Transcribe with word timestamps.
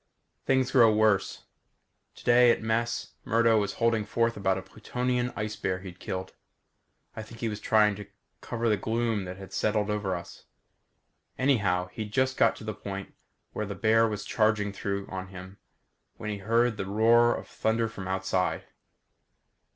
Things 0.47 0.71
grow 0.71 0.91
worse. 0.91 1.43
Today, 2.15 2.49
at 2.49 2.63
mess, 2.63 3.11
Murdo 3.23 3.59
was 3.59 3.73
holding 3.75 4.03
forth 4.03 4.35
about 4.35 4.57
a 4.57 4.63
Plutonian 4.63 5.31
ice 5.35 5.55
bear 5.55 5.77
he'd 5.81 5.99
killed. 5.99 6.33
I 7.15 7.21
think 7.21 7.39
he 7.39 7.47
was 7.49 7.59
trying 7.59 7.93
to 7.97 8.07
cover 8.41 8.67
the 8.67 8.77
gloom 8.77 9.25
that 9.25 9.37
has 9.37 9.53
settled 9.53 9.91
over 9.91 10.15
us. 10.15 10.45
Anyhow, 11.37 11.89
he'd 11.89 12.11
just 12.11 12.35
got 12.35 12.55
to 12.55 12.63
the 12.63 12.73
point 12.73 13.13
where 13.53 13.67
the 13.67 13.75
bear 13.75 14.07
was 14.07 14.25
charging 14.25 14.71
down 14.71 15.05
on 15.07 15.27
him 15.27 15.59
when 16.17 16.31
we 16.31 16.39
heard 16.39 16.77
the 16.77 16.87
roar 16.87 17.35
of 17.35 17.47
thunder 17.47 17.87
from 17.87 18.07
outside. 18.07 18.63